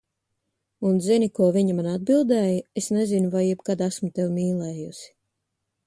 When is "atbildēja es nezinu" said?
1.91-3.31